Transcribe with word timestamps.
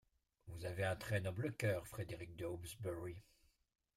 «Vous 0.47 0.65
avez 0.65 0.83
un 0.83 0.95
très 0.95 1.19
noble 1.21 1.53
cœur, 1.55 1.85
Frédéric 1.87 2.35
de 2.35 2.45
Hawksbury. 2.45 3.21